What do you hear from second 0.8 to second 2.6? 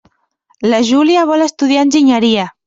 Júlia vol estudiar enginyeria.